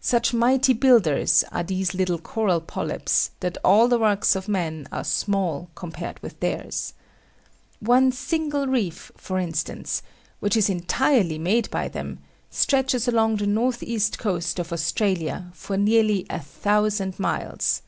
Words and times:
Such 0.00 0.32
mighty 0.32 0.72
builders 0.72 1.44
are 1.52 1.62
these 1.62 1.92
little 1.92 2.16
coral 2.18 2.62
polypes, 2.62 3.28
that 3.40 3.58
all 3.62 3.88
the 3.88 3.98
works 3.98 4.34
of 4.34 4.48
men 4.48 4.88
are 4.90 5.04
small 5.04 5.68
compared 5.74 6.18
with 6.22 6.40
theirs. 6.40 6.94
One 7.80 8.10
single 8.10 8.66
reef, 8.66 9.12
for 9.18 9.38
instance, 9.38 10.00
which 10.40 10.56
is 10.56 10.70
entirely 10.70 11.36
made 11.38 11.70
by 11.70 11.88
them, 11.88 12.20
stretches 12.48 13.06
along 13.06 13.36
the 13.36 13.46
north 13.46 13.82
east 13.82 14.18
coast 14.18 14.58
of 14.58 14.72
Australia 14.72 15.50
for 15.52 15.76
nearly 15.76 16.24
a 16.30 16.40
thousand 16.40 17.18
miles. 17.18 17.82